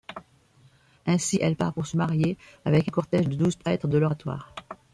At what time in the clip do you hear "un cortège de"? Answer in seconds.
2.89-3.35